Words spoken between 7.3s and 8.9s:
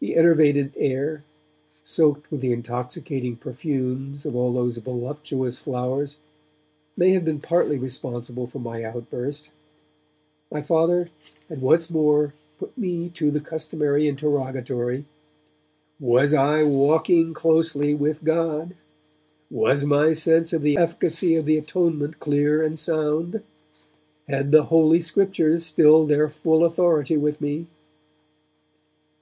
partly responsible for my